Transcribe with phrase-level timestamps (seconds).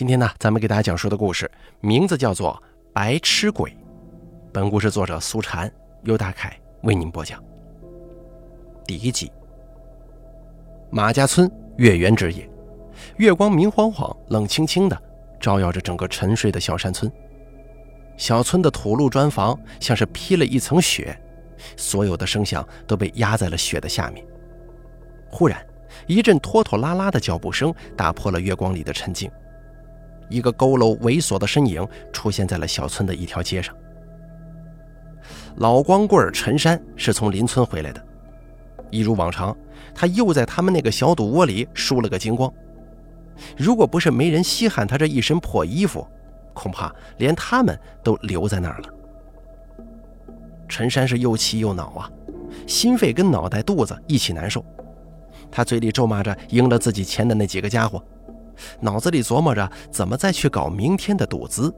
[0.00, 1.50] 今天呢，咱们给大家讲述的故事
[1.80, 2.54] 名字叫做
[2.90, 3.70] 《白痴鬼》。
[4.50, 5.70] 本故事作者苏禅，
[6.04, 7.38] 由大凯为您播讲。
[8.86, 9.30] 第一集。
[10.88, 12.48] 马家村月圆之夜，
[13.18, 14.98] 月光明晃晃、冷清清的，
[15.38, 17.12] 照耀着整个沉睡的小山村。
[18.16, 21.14] 小村的土路砖房像是披了一层雪，
[21.76, 24.26] 所有的声响都被压在了雪的下面。
[25.30, 25.62] 忽然，
[26.06, 29.30] 一阵拖拖拉拉的脚步声打破了月光里的沉静。
[30.30, 33.74] 一个佝偻猥琐的身影出现在了小村的一条街上。
[35.56, 38.02] 老光棍陈山是从邻村回来的，
[38.90, 39.54] 一如往常，
[39.94, 42.50] 他又在他们那个小赌窝里输了个精光。
[43.56, 46.06] 如果不是没人稀罕他这一身破衣服，
[46.54, 48.88] 恐怕连他们都留在那儿了。
[50.68, 52.10] 陈山是又气又恼啊，
[52.66, 54.64] 心肺跟脑袋、肚子一起难受。
[55.50, 58.02] 他嘴里咒骂着赢了自己钱的那几个家伙。
[58.80, 61.74] 脑子里琢磨着怎么再去搞明天的赌资，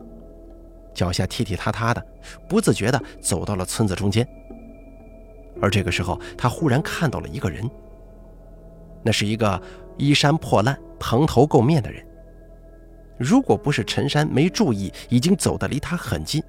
[0.95, 2.07] 脚下踢踢踏踏的，
[2.49, 4.27] 不自觉地走到了村子中间。
[5.61, 7.69] 而这个时候，他忽然看到了一个人，
[9.02, 9.61] 那是一个
[9.97, 12.05] 衣衫破烂、蓬头垢面的人。
[13.19, 16.43] 如果不是陈山没注意，已经走得离他很近；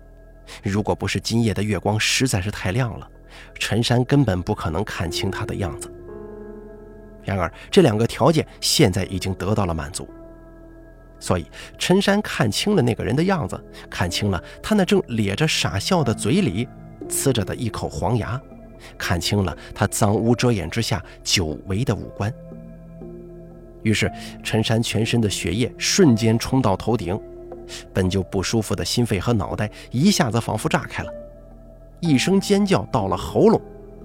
[0.64, 3.08] 如果不是今夜的月光实在是太亮了，
[3.60, 5.92] 陈山根本不可能看清他的样子。
[7.24, 10.08] 然而，这两个条件现在已经得到了满足。
[11.24, 11.46] 所以，
[11.78, 13.58] 陈山看清了那个人的样子，
[13.90, 16.68] 看清了他那正咧着傻笑的嘴里
[17.08, 18.40] 呲着的一口黄牙，
[18.98, 22.30] 看清了他脏污遮掩之下久违的五官。
[23.84, 24.12] 于是，
[24.44, 27.18] 陈山全身的血液瞬间冲到头顶，
[27.94, 31.10] 本就不舒服的心肺和脑袋一下子仿佛炸开了，
[32.02, 33.62] 一声尖叫到了喉咙，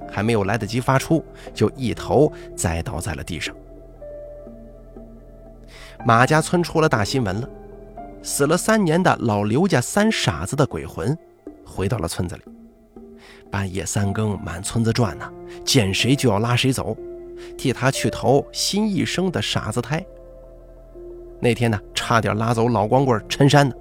[0.08, 3.52] 还没有来得及发出，就一头栽倒在了地上。
[6.04, 7.48] 马家村出了大新闻了，
[8.22, 11.16] 死了三年的老刘家三傻子的鬼魂
[11.64, 12.42] 回到了村子里，
[13.50, 15.30] 半夜三更满村子转呢，
[15.64, 16.96] 见谁就要拉谁走，
[17.56, 20.04] 替他去投新一生的傻子胎。
[21.40, 23.74] 那天呢，差点拉走老光棍陈山呢。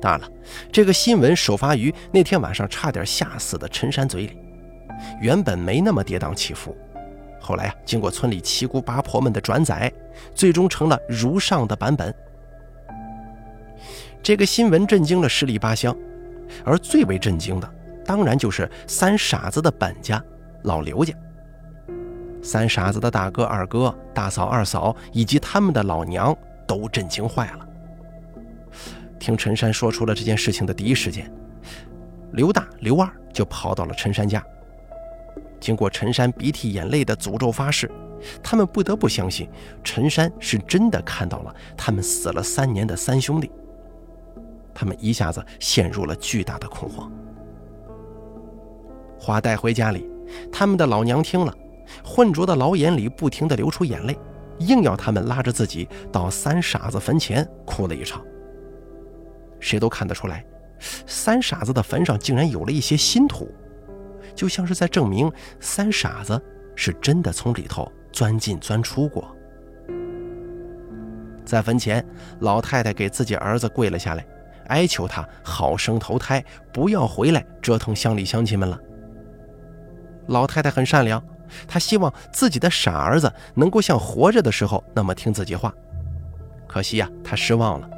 [0.00, 0.28] 当然了，
[0.72, 4.36] 这个新闻首发于那天晚上差点吓死的陈山嘴里，
[5.20, 6.76] 原本没那么跌宕起伏。
[7.40, 9.92] 后来啊，经过村里七姑八婆们的转载，
[10.34, 12.14] 最终成了如上的版本。
[14.22, 15.96] 这个新闻震惊了十里八乡，
[16.64, 20.22] 而最为震惊的，当然就是三傻子的本家
[20.64, 21.14] 老刘家。
[22.42, 27.66] 三傻子的大哥、二哥、大嫂、二嫂以及他们的老娘都震惊坏了。
[29.18, 31.30] 听陈山说出了这件事情的第一时间，
[32.32, 34.44] 刘大、刘二就跑到了陈山家。
[35.60, 37.90] 经过陈山鼻涕眼泪的诅咒发誓，
[38.42, 39.48] 他们不得不相信
[39.82, 43.50] 陈山是真的看到了他们死了三年的三兄弟。
[44.74, 47.10] 他们一下子陷入了巨大的恐慌。
[49.18, 50.08] 话带回家里，
[50.52, 51.52] 他们的老娘听了，
[52.04, 54.16] 浑浊的老眼里不停地流出眼泪，
[54.58, 58.24] 硬要他们拉着自己到三傻子坟前哭了一场。
[59.58, 60.44] 谁都看得出来，
[61.04, 63.50] 三傻子的坟上竟然有了一些新土。
[64.38, 66.40] 就像是在证明三傻子
[66.76, 69.34] 是真的从里头钻进钻出过。
[71.44, 72.06] 在坟前，
[72.38, 74.24] 老太太给自己儿子跪了下来，
[74.68, 78.78] 哀求他好生投胎，不要回来折腾乡里乡亲们了。
[80.28, 81.20] 老太太很善良，
[81.66, 85.74] 她希望自己的傻儿子能够像活着的时候那么听自己话。
[86.68, 87.90] 可惜呀，她失望了。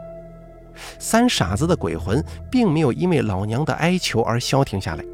[0.99, 5.05] 三傻子的鬼魂并没有因为老娘的哀求而消停下来。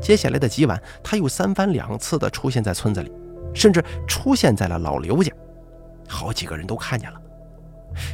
[0.00, 3.10] 接下来的几晚，他又三番两次地出现在村子里，
[3.54, 5.32] 甚至出现在了老刘家，
[6.06, 7.20] 好几个人都看见了，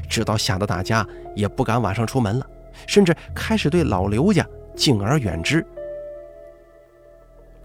[0.09, 2.47] 直到吓得大家也不敢晚上出门了，
[2.87, 4.47] 甚至开始对老刘家
[4.77, 5.65] 敬而远之。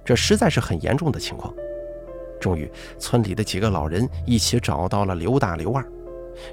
[0.03, 1.53] 这实在是很严重的情况。
[2.39, 5.85] 终于，村里的几个老人一起找到了刘大、刘二，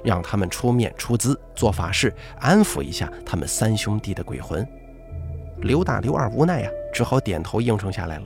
[0.03, 4.67] 让他们出面出资做法事，安抚一下他们三兄弟的鬼魂。
[5.57, 6.69] 刘大、刘二无奈呀。
[6.95, 8.23] 只好点头应承下来了。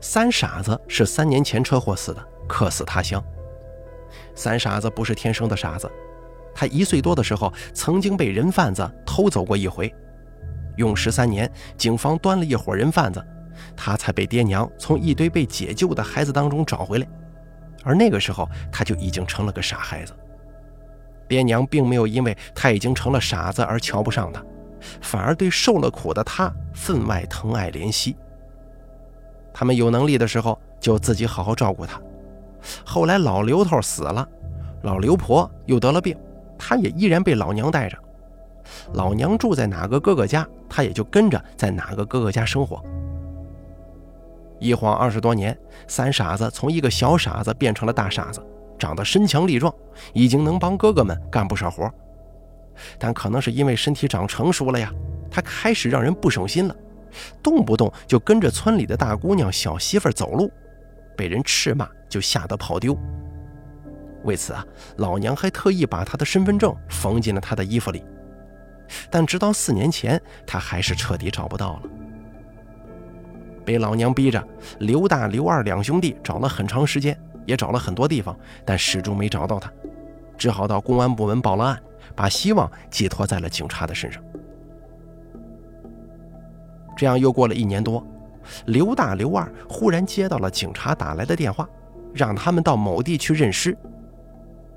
[0.00, 3.22] 三傻子是三年前车祸死的，客死他乡。
[4.34, 5.88] 三傻子不是天生的傻子，
[6.52, 9.94] 他一岁多的时候曾经被人贩子偷走过一回，
[10.76, 13.24] 用时三年，警方端了一伙人贩子，
[13.76, 17.06] 他才被爹娘从一堆被解救的孩子当中找回来。
[17.84, 20.12] 而那个时候他就已经成了个傻孩子，
[21.28, 24.44] 爹娘并没有因为他已经成了傻子而瞧不上他。
[25.00, 28.16] 反而对受了苦的他分外疼爱怜惜。
[29.52, 32.00] 他们有能力的时候就自己好好照顾他。
[32.84, 34.28] 后来老刘头死了，
[34.82, 36.16] 老刘婆又得了病，
[36.58, 37.96] 她也依然被老娘带着。
[38.94, 42.82] 老娘住在哪个哥哥家，她也就跟着在哪个哥哥家生活。
[44.58, 45.56] 一晃二十多年，
[45.86, 48.44] 三傻子从一个小傻子变成了大傻子，
[48.78, 49.72] 长得身强力壮，
[50.12, 51.88] 已经能帮哥哥们干不少活。
[52.98, 54.92] 但可能是因为身体长成熟了呀，
[55.30, 56.76] 他开始让人不省心了，
[57.42, 60.50] 动不动就跟着村里的大姑娘、小媳妇走路，
[61.16, 62.96] 被人斥骂就吓得跑丢。
[64.24, 64.64] 为此啊，
[64.96, 68.02] 老娘还特意把他的身份证缝进了他的衣服里。
[69.10, 71.82] 但直到四年前，他还是彻底找不到了。
[73.64, 74.42] 被老娘逼着，
[74.78, 79.72] 刘大、刘二两兄弟找了很长时间，也找了很多地方，但始终没找到他，
[80.38, 81.82] 只好到公安部门报了案。
[82.14, 84.22] 把希望寄托在了警察的身上。
[86.96, 88.06] 这样又过了一年多，
[88.66, 91.68] 刘大、刘二忽然接到了警察打来的电话，
[92.14, 93.76] 让他们到某地去认尸。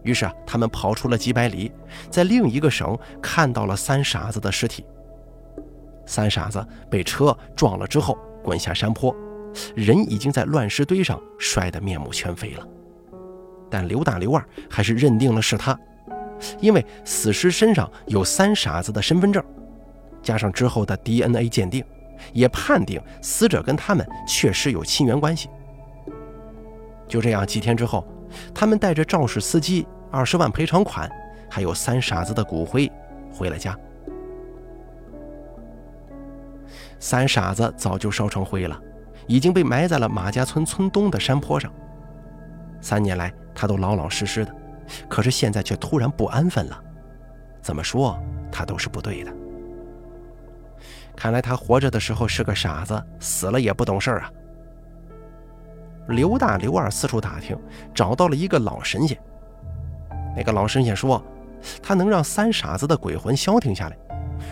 [0.03, 1.71] 于是啊，他们跑出了几百里，
[2.09, 4.85] 在另一个省看到了三傻子的尸体。
[6.05, 9.15] 三傻子被车撞了之后滚下山坡，
[9.75, 12.67] 人已经在乱石堆上摔得面目全非了。
[13.69, 15.79] 但刘大、刘二还是认定了是他。
[16.59, 19.43] 因为死尸身上有三傻子的身份证，
[20.21, 21.83] 加上之后的 DNA 鉴定，
[22.33, 25.49] 也判定死者跟他们确实有亲缘关系。
[27.07, 28.05] 就这样，几天之后，
[28.53, 31.09] 他们带着肇事司机二十万赔偿款，
[31.49, 32.91] 还有三傻子的骨灰
[33.33, 33.77] 回了家。
[36.99, 38.79] 三傻子早就烧成灰了，
[39.25, 41.71] 已经被埋在了马家村村东的山坡上。
[42.81, 44.55] 三年来，他都老老实实的。
[45.07, 46.83] 可是现在却突然不安分了，
[47.61, 48.17] 怎么说
[48.51, 49.33] 他都是不对的。
[51.15, 54.31] 看来他活着的时候是个傻子，死了也不懂事啊。
[56.07, 57.57] 刘大、刘二四处打听，
[57.93, 59.17] 找到了一个老神仙。
[60.35, 61.21] 那个老神仙说，
[61.83, 63.97] 他能让三傻子的鬼魂消停下来，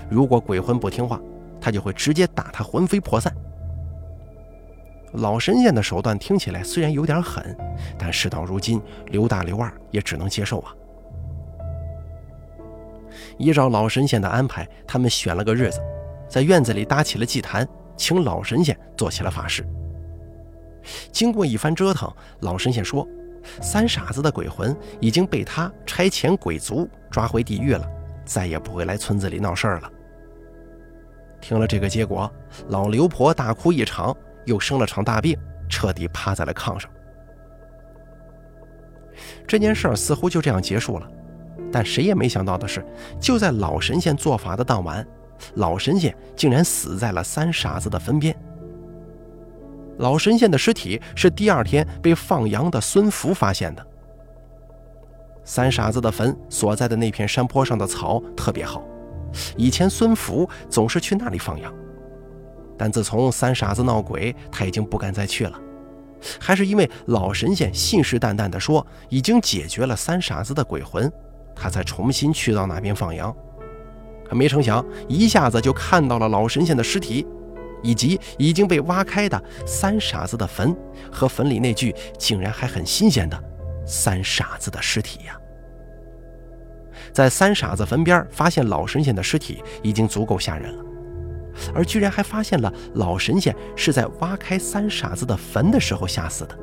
[0.09, 1.19] 如果鬼魂不听话，
[1.59, 3.33] 他就会直接打他魂飞魄散。
[5.13, 7.55] 老神仙的手段听起来虽然有点狠，
[7.97, 10.75] 但事到如今，刘大刘二也只能接受啊。
[13.37, 15.79] 依照老神仙的安排，他们选了个日子，
[16.27, 19.65] 在院子里搭起了祭坛，请老神仙做起了法事。
[21.11, 22.11] 经过一番折腾，
[22.41, 23.07] 老神仙说，
[23.61, 27.87] 三傻子的鬼魂已经被他差遣鬼族抓回地狱了，
[28.25, 29.91] 再也不会来村子里闹事儿了。
[31.39, 32.31] 听了这个结果，
[32.67, 34.15] 老刘婆大哭一场。
[34.47, 35.37] 又生了场大病，
[35.69, 36.89] 彻底趴在了炕上。
[39.47, 41.07] 这件事儿似乎就这样结束了，
[41.71, 42.83] 但谁也没想到的是，
[43.19, 45.05] 就在老神仙做法的当晚，
[45.55, 48.35] 老神仙竟然死在了三傻子的坟边。
[49.97, 53.85] 老神仙的尸体是第二天被放羊的孙福发现的。
[55.43, 58.83] 三傻子的坟所在的那片山坡上的草特别好，
[59.55, 61.73] 以前孙福总是去那里放羊。
[62.77, 65.59] 但自从三傻子闹鬼，他已经不敢再去了。
[66.39, 71.11] 还是因为老神仙信誓旦旦地说已经解决了三傻子的鬼魂，
[71.55, 73.35] 他才重新去到那边放羊。
[74.27, 77.25] 可没成想，一下子就看到了老神仙的尸体，
[77.81, 80.75] 以及已经被挖开的三傻子的坟
[81.11, 83.41] 和坟里那具竟然还很新鲜的
[83.85, 85.39] 三傻子的尸体呀！
[87.13, 90.83] 在三傻子坟边发现老神仙的尸体，已经足够吓人了。
[91.73, 96.57] 而居然还发现了老神仙是在挖开三傻子的坟的时候吓死的，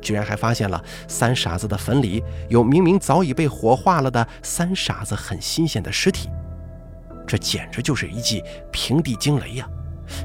[0.00, 6.28] 居然还发现了三傻子的坟里有明明早已被火化了的三傻子很新鲜的尸体，
[7.26, 9.68] 这简直就是一记平地惊雷呀！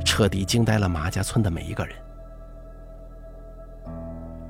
[0.03, 1.95] 彻底惊呆了马家村的每一个人。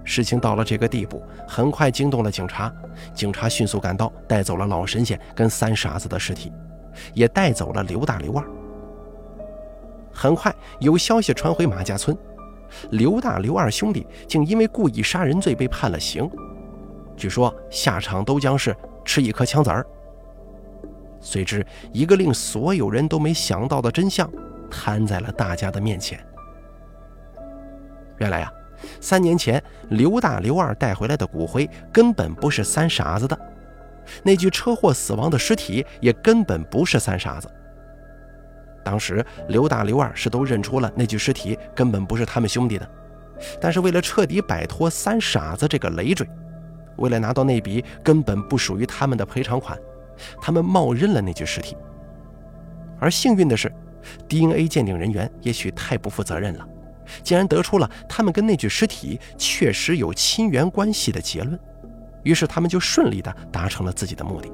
[0.06, 2.72] 事情到了这个地步，很快惊动了警察，
[3.14, 6.54] 警察迅速赶到，带走了老神仙跟三傻子的尸体，
[7.14, 8.46] 也带走了刘大刘二。
[10.16, 12.18] 很快有消息传回马家村，
[12.92, 16.30] 刘大、刘二兄弟竟因为故意杀人罪被判了刑，
[17.18, 19.86] 据说下场都将是吃一颗枪子儿。
[21.20, 24.32] 随之，一个令所有人都没想到的真相
[24.72, 26.18] 摊在了大家的面前。
[28.18, 28.50] 原来呀，
[29.02, 33.38] 三年前刘大、刘二带回来的骨灰根本不是三傻子的，
[34.24, 37.50] 那具车祸死亡的尸体也根本不是三傻子。
[38.86, 42.88] 当时刘大、刘二是都认出了那具尸体根本不是他们兄弟的，
[43.60, 46.30] 但是为了彻底摆脱三傻子这个累赘，
[46.98, 49.76] 为了拿到那笔根本不属于他们的赔偿款，
[50.40, 51.76] 他们冒认了那具尸体。
[53.00, 53.74] 而幸运的是
[54.30, 56.68] ，DNA 鉴定人员也许太不负责任了，
[57.24, 61.60] 竟然得出了他们跟那具尸体确实有亲缘关系的结论，
[62.22, 64.52] 于是他们就顺利地达成了自己的目的。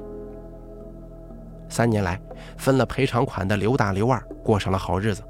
[1.72, 2.20] 三年来，
[2.58, 5.22] 分了赔偿款的刘大、刘二过上了好日子，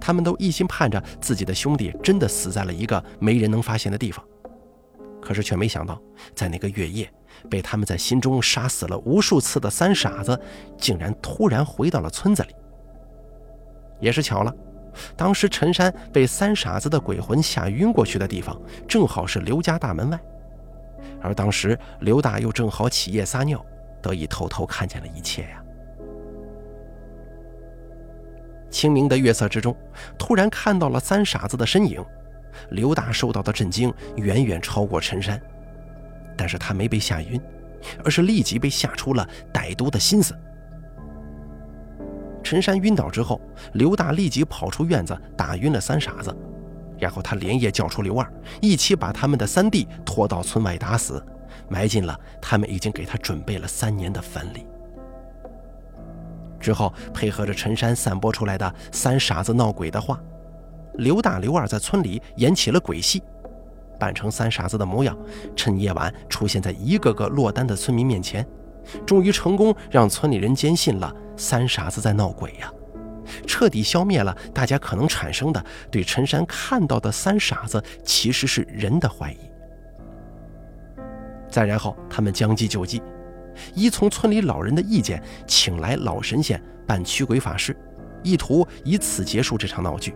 [0.00, 4.22] 他们都一心盼着自己的兄弟真的死在了一个没人能发现的地方。
[5.22, 6.00] 可是却没想到，
[6.34, 7.08] 在那个月夜，
[7.48, 10.38] 被他们在心中杀死了无数次的三傻子，
[10.76, 12.54] 竟然突然回到了村子里。
[14.00, 14.52] 也是巧了，
[15.16, 20.20] 当时陈山被三傻子的鬼魂吓晕过去的地方，正好是刘家大门外，
[21.22, 23.64] 而当时刘大又正好起夜撒尿，
[24.02, 25.62] 得以偷偷看见了一切呀。
[28.70, 29.76] 清明的月色之中，
[30.18, 32.04] 突然看到了三傻子的身影，
[32.70, 35.40] 刘大受到的震惊远远超过陈山，
[36.36, 37.40] 但是他没被吓晕，
[38.04, 40.34] 而是立即被吓出了歹毒的心思。
[42.42, 43.40] 陈山晕倒之后，
[43.74, 46.36] 刘大立即跑出院子打晕了三傻子，
[46.98, 51.24] 然后他连夜叫出刘二，一起把他们的三弟拖到村外打死，
[51.68, 54.66] 埋进了他们已经给他准备了三年的坟里。
[56.66, 60.20] 之后，配合着陈山散播出来的三傻子闹鬼的话，
[60.94, 63.22] 刘大、刘二在村里演起了鬼戏，
[64.00, 65.16] 扮成三傻子的模样，
[65.54, 68.44] 趁夜晚出现在一个个落单的村民面前。
[69.06, 72.68] 终于成功让村里人坚信了三傻子在闹鬼呀，
[73.46, 79.38] 彻底消灭了大家可能产生的对陈山看到的三傻子其实是人的怀疑。
[81.48, 83.00] 再然后，他们将计就计，
[83.74, 87.76] 依从村里老人的意见，请来老神仙办驱鬼法事，
[88.22, 90.14] 意图以此结束这场闹剧。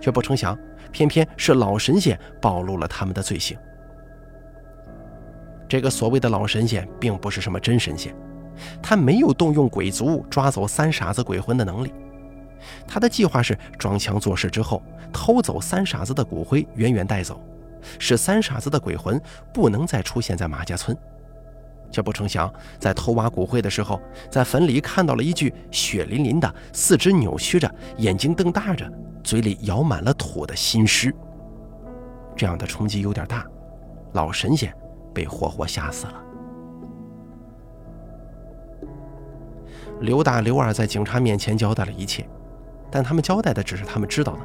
[0.00, 0.58] 却不成想，
[0.92, 3.56] 偏偏是老神仙暴露了他们的罪行。
[5.66, 8.14] 这个所谓的老神仙并不是什么真神仙，
[8.82, 11.92] 他没有动用鬼族抓走三傻子鬼魂的能力。
[12.86, 14.82] 他的计划是装腔作势之后
[15.12, 17.42] 偷走三傻子的骨灰，远远带走，
[17.98, 19.20] 使三傻子的鬼魂
[19.52, 20.96] 不能再出现在马家村。
[21.94, 31.14] 却不成想，在偷挖骨灰的时候，在坟里看到了一具血淋淋的、四肢扭曲着、眼睛瞪大着、嘴里咬满了土的新尸。
[32.36, 33.46] 这样的冲击有点大，
[34.14, 34.74] 老神仙。
[35.14, 36.14] 被活活吓死了。
[40.00, 42.28] 刘大、刘二在警察面前交代了一切，
[42.90, 44.40] 但他们交代的只是他们知道的，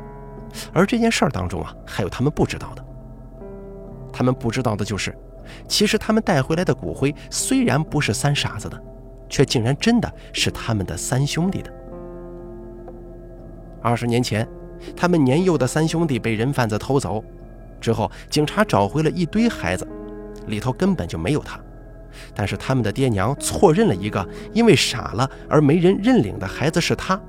[0.72, 2.86] 而这件事儿当中啊，还有他们不知道的。
[4.14, 5.18] 他们不知道的就是，
[5.68, 8.82] 其实他们带回来的骨灰虽然不是三傻子的，
[9.28, 11.72] 却竟然真的是他们的三兄弟的。
[13.82, 14.48] 二十年前，
[14.96, 17.24] 他们年幼的三兄弟被人贩子偷走
[17.80, 19.88] 之后，警察找回了一堆孩子。
[20.48, 21.60] 里头根本就没有他，
[22.34, 27.20] 但是他们的爹娘错认了一个因为傻了而没人认领的孩子是他。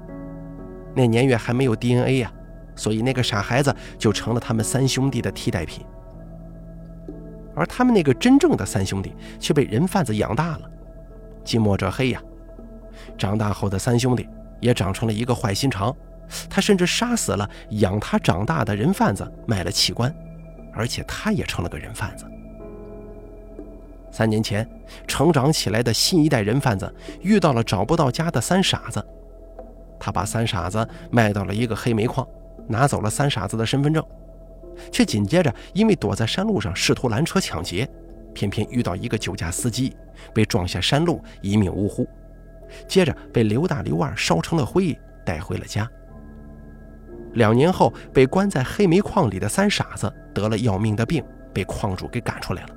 [0.94, 2.32] 那年月还没有 DNA 呀，
[2.74, 5.84] 所以那个傻孩子就成了他们三兄弟的替代品。
[7.54, 10.70] 而他们那个真正的三兄弟却被人贩子养大了，
[11.44, 12.22] 近墨者黑呀！
[13.16, 14.28] 长大后的三兄弟
[14.60, 15.94] 也长成了一个坏心肠，
[16.48, 20.14] 他甚至杀死了养他长大的人贩子，卖了器官，
[20.72, 22.24] 而且他也成了个人贩子。
[24.12, 24.68] 三年前，
[25.06, 29.04] 成长起来的新一代人贩子遇到了找不到家的三傻子，
[29.98, 32.26] 他把三傻子卖到了一个黑煤矿，
[32.66, 34.04] 拿走了三傻子的身份证，
[34.90, 37.88] 却紧接着因为躲在山路上试图拦车抢劫，
[38.34, 39.96] 偏偏遇到一个酒驾司机，
[40.32, 42.06] 被撞下山路，一命呜呼。
[42.86, 45.90] 接着被刘大、刘二烧成了灰，带回了家。
[47.34, 52.68] 两年后，被关在黑煤矿里的三傻子得了要命的病，被矿主给赶出来了。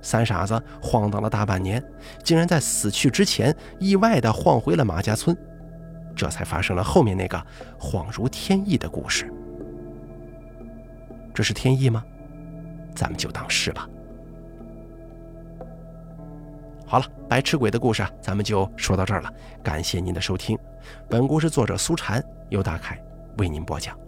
[0.00, 1.82] 三傻子晃荡了大半年，
[2.24, 5.36] 竟然在死去之前意外地晃回了马家村，
[6.16, 7.40] 这才发生了后面那个
[7.78, 9.32] 恍如天意的故事。
[11.34, 12.04] 这是天意吗？
[12.94, 13.88] 咱们就当是吧。
[16.86, 20.58] 好了，白痴鬼的故事咱们就说到这儿了，感谢您的收听。
[21.08, 23.02] 本故事作者苏禅由大凯
[23.38, 24.01] 为您播讲。